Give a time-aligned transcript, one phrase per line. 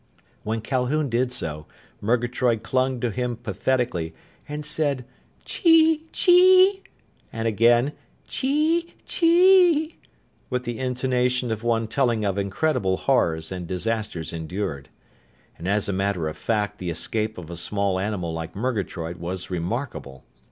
[0.43, 1.67] When Calhoun did so,
[2.01, 4.15] Murgatroyd clung to him pathetically
[4.49, 5.05] and said
[5.45, 6.81] "Chee chee!"
[7.31, 7.93] and again
[8.27, 9.99] "Chee chee!"
[10.49, 14.89] with the intonation of one telling of incredible horrors and disasters endured.
[15.59, 19.51] And as a matter of fact the escape of a small animal like Murgatroyd was
[19.51, 20.23] remarkable.